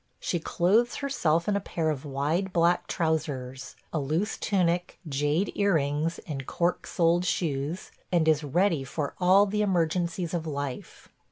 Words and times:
She 0.19 0.39
clothes 0.39 0.95
herself 0.95 1.47
in 1.47 1.55
a 1.55 1.59
pair 1.59 1.91
of 1.91 2.05
wide 2.05 2.51
black 2.51 2.87
trousers, 2.87 3.75
a 3.93 3.99
loose 3.99 4.35
tunic, 4.35 4.97
jade 5.07 5.51
earrings 5.53 6.19
and 6.25 6.47
cork 6.47 6.87
soled 6.87 7.23
shoes, 7.23 7.91
and 8.11 8.27
is 8.27 8.43
ready 8.43 8.83
for 8.83 9.13
all 9.19 9.45
the 9.45 9.61
emergencies 9.61 10.33
of 10.33 10.47
life. 10.47 11.07